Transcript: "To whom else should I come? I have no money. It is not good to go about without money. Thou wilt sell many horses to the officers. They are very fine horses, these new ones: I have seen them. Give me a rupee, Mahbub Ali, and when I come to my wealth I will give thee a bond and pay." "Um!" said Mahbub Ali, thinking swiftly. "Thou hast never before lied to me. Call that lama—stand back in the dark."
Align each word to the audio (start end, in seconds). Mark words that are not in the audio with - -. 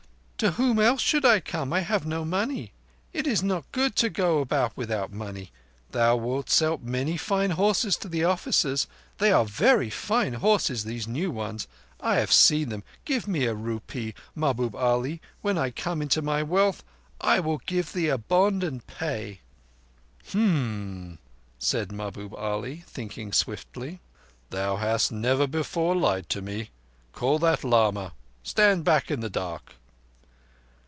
"To 0.43 0.53
whom 0.53 0.79
else 0.79 1.01
should 1.01 1.23
I 1.23 1.39
come? 1.39 1.71
I 1.71 1.81
have 1.81 2.03
no 2.07 2.25
money. 2.25 2.71
It 3.13 3.27
is 3.27 3.43
not 3.43 3.71
good 3.71 3.95
to 3.97 4.09
go 4.09 4.39
about 4.39 4.75
without 4.75 5.13
money. 5.13 5.51
Thou 5.91 6.15
wilt 6.15 6.49
sell 6.49 6.79
many 6.79 7.15
horses 7.17 7.95
to 7.97 8.07
the 8.09 8.23
officers. 8.23 8.87
They 9.19 9.31
are 9.31 9.45
very 9.45 9.91
fine 9.91 10.33
horses, 10.33 10.83
these 10.83 11.07
new 11.07 11.29
ones: 11.29 11.67
I 11.99 12.15
have 12.15 12.31
seen 12.31 12.69
them. 12.69 12.83
Give 13.05 13.27
me 13.27 13.45
a 13.45 13.53
rupee, 13.53 14.15
Mahbub 14.33 14.75
Ali, 14.75 15.11
and 15.11 15.19
when 15.41 15.57
I 15.59 15.69
come 15.69 16.07
to 16.07 16.23
my 16.23 16.41
wealth 16.41 16.83
I 17.21 17.39
will 17.39 17.59
give 17.67 17.93
thee 17.93 18.07
a 18.09 18.17
bond 18.17 18.63
and 18.63 18.81
pay." 18.87 19.41
"Um!" 20.33 21.19
said 21.59 21.91
Mahbub 21.91 22.33
Ali, 22.33 22.83
thinking 22.87 23.31
swiftly. 23.31 23.99
"Thou 24.49 24.77
hast 24.77 25.11
never 25.11 25.45
before 25.45 25.95
lied 25.95 26.29
to 26.29 26.41
me. 26.41 26.71
Call 27.13 27.37
that 27.37 27.63
lama—stand 27.63 28.83
back 28.83 29.11
in 29.11 29.19
the 29.19 29.29
dark." 29.29 29.75